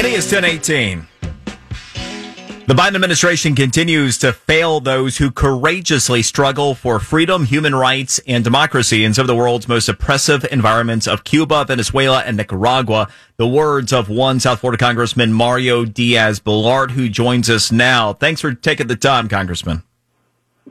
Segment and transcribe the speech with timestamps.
[0.00, 1.06] It is 1018.
[2.66, 8.42] The Biden administration continues to fail those who courageously struggle for freedom, human rights, and
[8.42, 13.08] democracy in some of the world's most oppressive environments of Cuba, Venezuela, and Nicaragua.
[13.36, 18.14] The words of one South Florida Congressman, Mario Diaz Balart, who joins us now.
[18.14, 19.82] Thanks for taking the time, Congressman.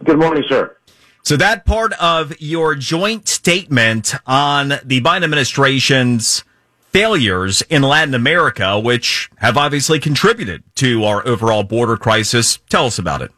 [0.03, 0.75] Good morning, sir.
[1.21, 6.43] So that part of your joint statement on the Biden administration's
[6.91, 12.57] failures in Latin America, which have obviously contributed to our overall border crisis.
[12.69, 13.31] Tell us about it.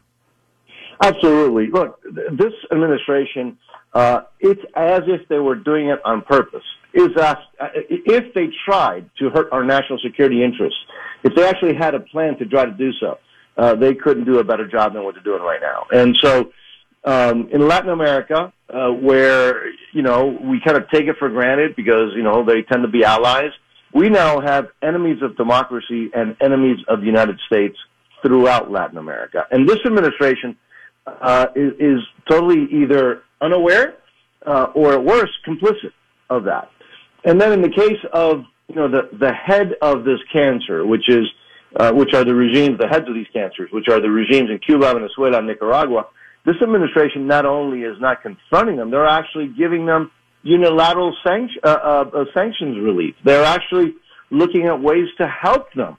[1.04, 1.68] Absolutely.
[1.68, 3.58] Look, this administration,
[3.94, 6.64] uh, it's as if they were doing it on purpose.
[6.94, 7.36] Is uh,
[7.90, 10.78] if they tried to hurt our national security interests,
[11.24, 13.18] if they actually had a plan to try to do so,
[13.58, 15.86] uh, they couldn't do a better job than what they're doing right now.
[15.92, 16.52] And so,
[17.04, 21.76] um, in Latin America, uh, where you know we kind of take it for granted
[21.76, 23.52] because you know they tend to be allies.
[23.94, 27.76] We now have enemies of democracy and enemies of the United States
[28.22, 30.56] throughout Latin America, and this administration
[31.08, 32.00] uh, is, is,
[32.30, 33.96] totally either unaware
[34.46, 35.92] uh, or, at worst, complicit
[36.30, 36.70] of that.
[37.26, 41.10] And then in the case of you know the the head of this cancer, which
[41.10, 41.26] is
[41.76, 44.60] uh, which are the regimes, the heads of these cancers, which are the regimes in
[44.60, 46.06] Cuba, Venezuela, and Nicaragua
[46.46, 50.12] this administration not only is not confronting them, they're actually giving them
[50.44, 53.16] unilateral sanction, uh, uh, uh, sanctions relief.
[53.24, 53.94] They're actually
[54.32, 55.98] looking at ways to help them.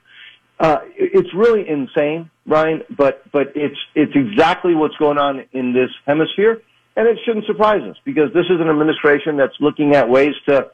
[0.58, 5.90] Uh, it's really insane, Brian, but but it's it's exactly what's going on in this
[6.06, 6.62] hemisphere,
[6.96, 10.70] and it shouldn't surprise us because this is an administration that's looking at ways to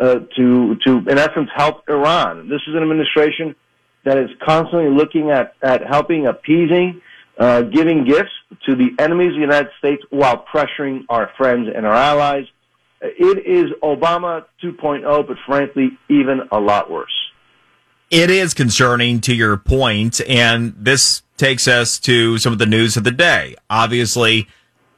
[0.00, 2.48] uh, to to in essence help Iran.
[2.48, 3.54] This is an administration
[4.04, 7.00] that is constantly looking at at helping appeasing
[7.38, 8.32] uh, giving gifts
[8.66, 12.46] to the enemies of the United States while pressuring our friends and our allies.
[13.00, 17.12] It is Obama 2.0, but frankly, even a lot worse.
[18.10, 22.96] It is concerning to your point, and this takes us to some of the news
[22.96, 23.54] of the day.
[23.70, 24.48] Obviously,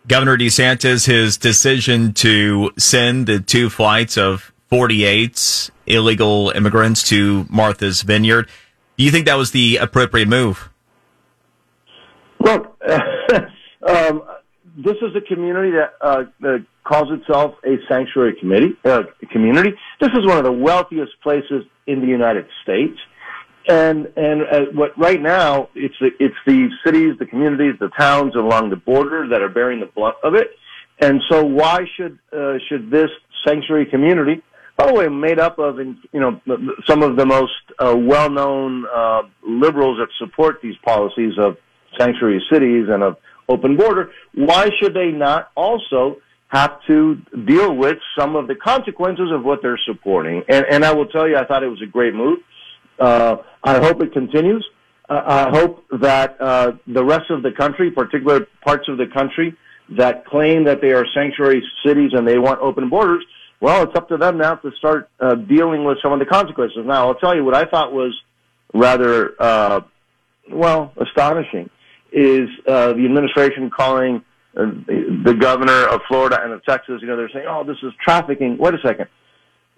[0.06, 8.02] Governor DeSantis, his decision to send the two flights of 48 illegal immigrants to Martha's
[8.02, 8.48] Vineyard.
[8.96, 10.70] Do you think that was the appropriate move?
[12.40, 12.76] Look,
[13.86, 14.22] um,
[14.76, 19.70] this is a community that, uh, that calls itself a sanctuary committee, uh, community.
[20.00, 22.98] This is one of the wealthiest places in the United States.
[23.68, 28.34] And, and uh, what right now, it's the, it's the cities, the communities, the towns
[28.34, 30.48] along the border that are bearing the brunt of it.
[31.00, 33.10] And so why should, uh, should this
[33.46, 34.42] sanctuary community,
[34.76, 36.40] by the way, made up of, you know,
[36.86, 41.56] some of the most uh, well-known uh, liberals that support these policies of
[41.98, 43.16] sanctuary cities and of
[43.48, 46.16] open border, why should they not also
[46.48, 50.42] have to deal with some of the consequences of what they're supporting?
[50.48, 52.38] And, and I will tell you, I thought it was a great move.
[52.98, 54.64] Uh, I hope it continues.
[55.08, 59.56] Uh, I hope that uh, the rest of the country, particular parts of the country
[59.96, 63.24] that claim that they are sanctuary cities and they want open borders,
[63.60, 66.78] well, it's up to them now to start uh, dealing with some of the consequences.
[66.84, 68.16] Now, I'll tell you what I thought was
[68.72, 69.80] rather, uh,
[70.50, 71.68] well, astonishing
[72.12, 74.22] is uh, the administration calling
[74.56, 74.66] uh,
[75.24, 78.58] the governor of Florida and of Texas, you know, they're saying, oh, this is trafficking.
[78.58, 79.06] Wait a second.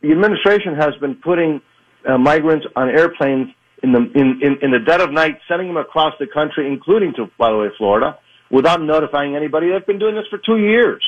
[0.00, 1.60] The administration has been putting
[2.08, 3.48] uh, migrants on airplanes
[3.82, 7.12] in the, in, in, in the dead of night, sending them across the country, including
[7.16, 8.18] to, by the way, Florida,
[8.50, 9.70] without notifying anybody.
[9.70, 11.02] They've been doing this for two years,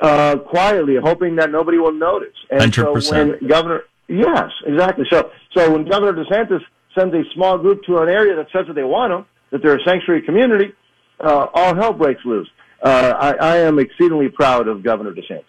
[0.00, 2.34] uh, quietly, hoping that nobody will notice.
[2.50, 3.02] And 100%.
[3.02, 5.04] so when Governor, yes, exactly.
[5.10, 6.60] So, so when Governor DeSantis
[6.98, 9.76] sends a small group to an area that says that they want them, that they're
[9.76, 10.74] a sanctuary community,
[11.20, 12.48] uh, all hell breaks loose.
[12.82, 15.44] Uh, I, I, am exceedingly proud of Governor DeSantis.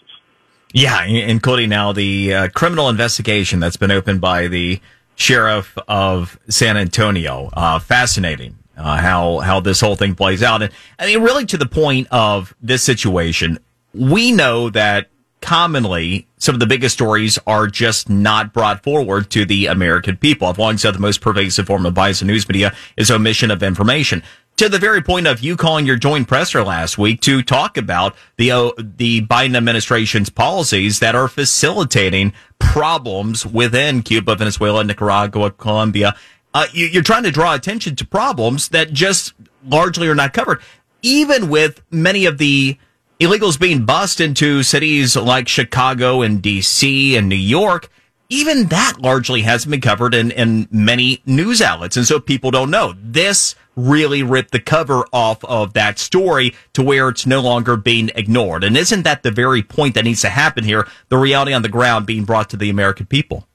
[0.74, 4.80] Yeah, including now the uh, criminal investigation that's been opened by the
[5.16, 7.50] sheriff of San Antonio.
[7.54, 11.58] Uh, fascinating uh, how how this whole thing plays out, and I mean, really to
[11.58, 13.60] the point of this situation,
[13.94, 15.10] we know that
[15.42, 20.48] commonly some of the biggest stories are just not brought forward to the American people.
[20.48, 23.64] I've long said the most pervasive form of bias in news media is omission of
[23.64, 24.24] information.
[24.58, 28.16] To the very point of you calling your joint presser last week to talk about
[28.38, 36.16] the uh, the Biden administration's policies that are facilitating problems within Cuba, Venezuela, Nicaragua, Colombia.
[36.56, 39.34] Uh, you, you're trying to draw attention to problems that just
[39.64, 40.60] largely are not covered,
[41.04, 42.80] even with many of the
[43.20, 47.90] illegals being bussed into cities like Chicago and DC and New York,
[48.30, 51.98] even that largely hasn't been covered in, in many news outlets.
[51.98, 52.94] And so people don't know.
[53.02, 58.12] This really ripped the cover off of that story to where it's no longer being
[58.16, 58.64] ignored.
[58.64, 60.88] And isn't that the very point that needs to happen here?
[61.10, 63.48] The reality on the ground being brought to the American people.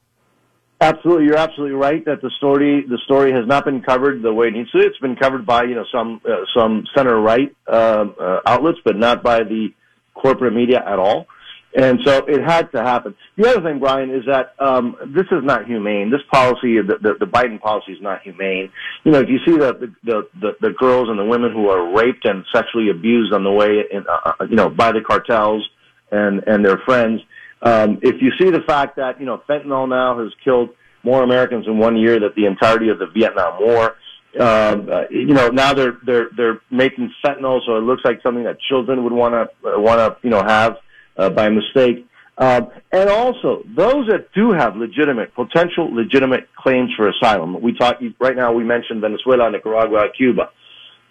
[0.83, 4.47] Absolutely, you're absolutely right that the story the story has not been covered the way
[4.47, 4.79] it needs to.
[4.79, 8.97] It's been covered by you know some uh, some center right uh, uh, outlets, but
[8.97, 9.69] not by the
[10.13, 11.27] corporate media at all.
[11.73, 13.15] And so it had to happen.
[13.37, 16.11] The other thing, Brian, is that um, this is not humane.
[16.11, 18.69] This policy, the, the, the Biden policy, is not humane.
[19.05, 21.95] You know, if you see the, the the the girls and the women who are
[21.95, 25.65] raped and sexually abused on the way, in, uh, uh, you know, by the cartels
[26.11, 27.21] and and their friends,
[27.63, 30.69] um, if you see the fact that you know fentanyl now has killed
[31.03, 33.95] more Americans in one year than the entirety of the Vietnam War.
[34.39, 38.45] Um, uh, you know, now they're they're they're making fentanyl, so it looks like something
[38.45, 40.77] that children would want to uh, want to you know have
[41.17, 42.07] uh, by mistake.
[42.35, 47.97] Um, and also, those that do have legitimate, potential legitimate claims for asylum, we talk,
[48.19, 50.49] right now we mentioned Venezuela, Nicaragua, Cuba.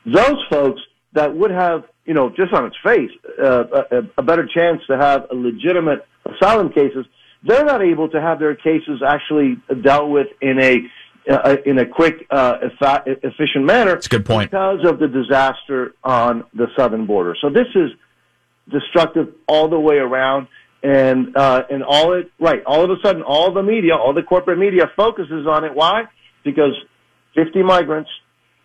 [0.04, 0.80] Those folks
[1.12, 3.10] that would have, you know, just on its face,
[3.40, 7.06] uh, a, a better chance to have a legitimate asylum cases,
[7.44, 10.78] they're not able to have their cases actually dealt with in a
[11.30, 12.58] uh, in a quick, uh,
[13.06, 13.92] efficient manner.
[13.92, 14.50] That's a good point.
[14.50, 17.36] Because of the disaster on the southern border.
[17.40, 17.90] So this is
[18.70, 20.48] destructive all the way around.
[20.82, 24.24] And, uh, and all it, right, all of a sudden, all the media, all the
[24.24, 25.72] corporate media focuses on it.
[25.74, 26.06] Why?
[26.44, 26.74] Because
[27.36, 28.10] 50 migrants,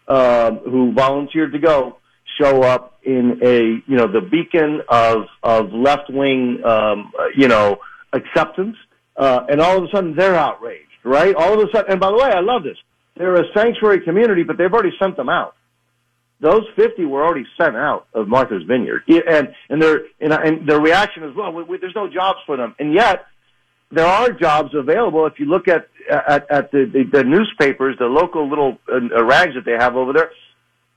[0.08, 1.98] um, who volunteered to go
[2.40, 7.78] show up in a, you know, the beacon of, of left wing, um, you know,
[8.14, 8.76] acceptance.
[9.16, 11.36] Uh, and all of a sudden they're outraged, right?
[11.36, 12.78] All of a sudden, and by the way, I love this.
[13.16, 15.56] They're a sanctuary community, but they've already sent them out
[16.40, 19.04] those 50 were already sent out of Martha's Vineyard.
[19.08, 22.58] And, and their, and, and their reaction is, well, we, we, there's no jobs for
[22.58, 22.76] them.
[22.80, 23.26] And yet,
[23.92, 25.26] there are jobs available.
[25.26, 29.56] If you look at, at, at the, the, the newspapers, the local little uh, rags
[29.56, 30.32] that they have over there,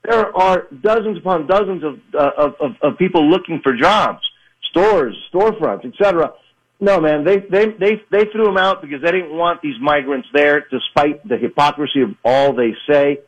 [0.03, 4.19] there are dozens upon dozens of, uh, of, of, of people looking for jobs,
[4.69, 6.33] stores, storefronts, etc.
[6.79, 10.27] No, man, they, they, they, they threw them out because they didn't want these migrants
[10.33, 13.19] there despite the hypocrisy of all they say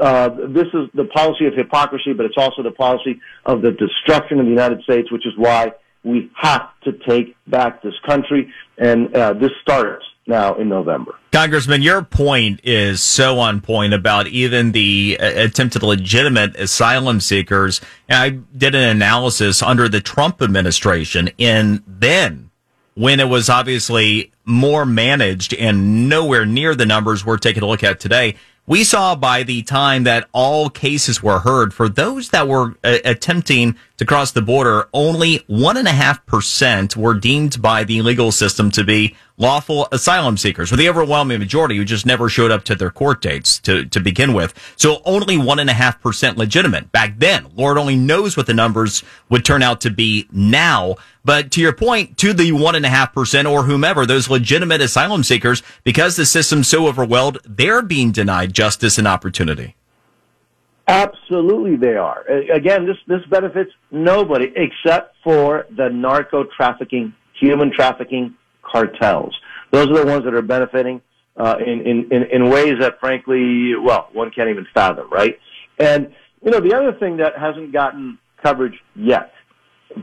[0.00, 4.38] uh, this is the policy of hypocrisy, but it's also the policy of the destruction
[4.38, 8.52] of the United States, which is why we have to take back this country.
[8.78, 11.14] And uh, this starts now in November.
[11.32, 17.80] Congressman, your point is so on point about even the uh, attempted legitimate asylum seekers.
[18.08, 22.50] And I did an analysis under the Trump administration, and then
[22.94, 27.82] when it was obviously more managed and nowhere near the numbers we're taking a look
[27.82, 28.36] at today
[28.66, 32.98] we saw by the time that all cases were heard for those that were uh,
[33.04, 38.02] attempting to cross the border, only one and a half percent were deemed by the
[38.02, 42.50] legal system to be lawful asylum seekers, with the overwhelming majority who just never showed
[42.50, 44.58] up to their court dates to, to begin with.
[44.76, 47.46] So only one and a half percent legitimate back then.
[47.54, 50.96] Lord only knows what the numbers would turn out to be now.
[51.24, 54.80] But to your point, to the one and a half percent or whomever, those legitimate
[54.80, 59.76] asylum seekers, because the system's so overwhelmed, they're being denied justice and opportunity.
[60.88, 62.22] Absolutely, they are.
[62.52, 69.38] Again, this this benefits nobody except for the narco trafficking, human trafficking cartels.
[69.70, 71.00] Those are the ones that are benefiting
[71.36, 75.38] uh, in, in, in ways that, frankly, well, one can't even fathom, right?
[75.78, 76.12] And,
[76.44, 79.32] you know, the other thing that hasn't gotten coverage yet,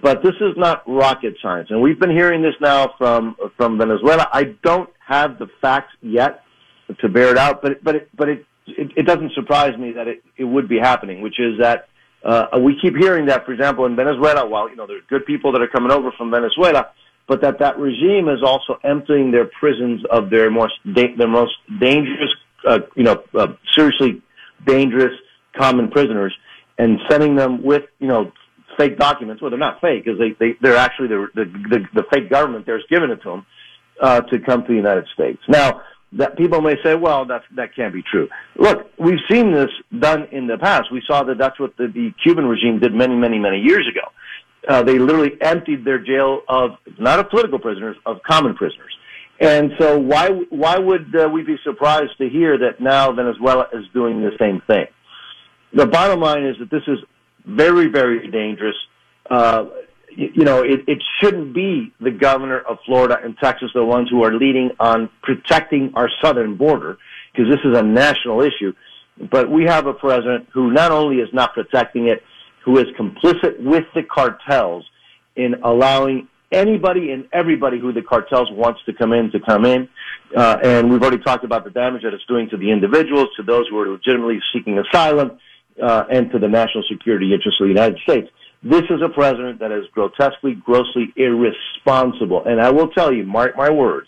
[0.01, 4.27] but this is not rocket science, and we've been hearing this now from, from Venezuela.
[4.33, 6.43] I don't have the facts yet
[6.99, 8.45] to bear it out, but, but, it, but it,
[8.77, 11.88] it, it doesn't surprise me that it, it would be happening, which is that
[12.23, 15.52] uh, we keep hearing that, for example, in Venezuela, while, you know, there's good people
[15.54, 16.90] that are coming over from Venezuela,
[17.28, 21.54] but that that regime is also emptying their prisons of their most da- their most
[21.80, 22.31] dangerous,
[22.68, 24.21] uh, you know, uh, seriously
[24.66, 25.14] dangerous
[25.57, 26.33] common prisoners,
[26.78, 28.31] and sending them with you know
[28.78, 29.42] fake documents.
[29.42, 32.66] Well, they're not fake because they, they they're actually the, the the the fake government
[32.66, 33.45] there's giving it to them
[34.02, 35.40] uh, to come to the United States.
[35.47, 35.81] Now
[36.13, 38.28] that people may say, well, that that can't be true.
[38.57, 40.92] Look, we've seen this done in the past.
[40.92, 44.09] We saw that that's what the, the Cuban regime did many, many, many years ago
[44.68, 48.95] uh, they literally emptied their jail of not of political prisoners, of common prisoners.
[49.39, 53.85] And so why why would uh, we be surprised to hear that now Venezuela is
[53.94, 54.85] doing the same thing?
[55.73, 56.99] The bottom line is that this is
[57.45, 58.75] very very dangerous.
[59.30, 59.66] Uh,
[60.16, 64.23] you, know, it, it shouldn't be the governor of Florida and Texas the ones who
[64.23, 66.97] are leading on protecting our southern border
[67.31, 68.73] because this is a national issue.
[69.31, 72.23] But we have a president who not only is not protecting it,
[72.63, 74.85] who is complicit with the cartels
[75.35, 79.87] in allowing anybody and everybody who the cartels wants to come in to come in.
[80.35, 83.44] Uh, and we've already talked about the damage that it's doing to the individuals, to
[83.44, 85.39] those who are legitimately seeking asylum,
[85.81, 88.30] uh, and to the national security interests of the United States.
[88.61, 92.44] This is a president that is grotesquely, grossly irresponsible.
[92.45, 94.07] And I will tell you, mark my words,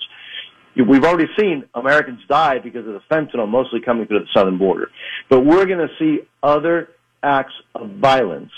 [0.75, 4.89] we've already seen Americans die because of the fentanyl mostly coming through the southern border.
[5.29, 6.89] But we're going to see other
[7.23, 8.51] acts of violence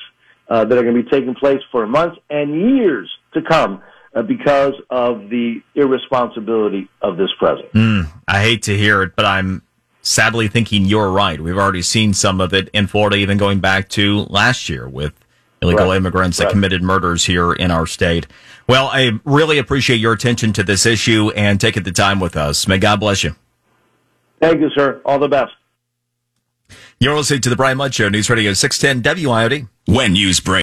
[0.50, 3.81] uh, that are going to be taking place for months and years to come
[4.15, 7.71] uh, because of the irresponsibility of this president.
[7.73, 9.62] Mm, I hate to hear it, but I'm
[10.01, 11.39] sadly thinking you're right.
[11.39, 15.13] We've already seen some of it in Florida, even going back to last year with
[15.63, 15.98] illegal right.
[15.98, 16.51] immigrants that right.
[16.51, 18.27] committed murders here in our state.
[18.67, 22.67] Well, I really appreciate your attention to this issue and taking the time with us.
[22.67, 23.36] May God bless you.
[24.39, 25.01] Thank you, sir.
[25.05, 25.53] All the best.
[27.00, 29.67] You're listening to the Brian Mudd Show, News Radio 610 WIOD.
[29.86, 30.62] When news break.